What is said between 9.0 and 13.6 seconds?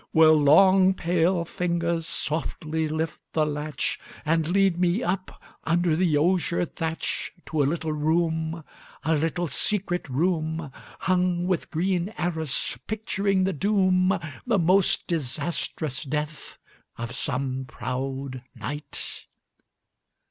a little secret room, Hung with green arras picturing the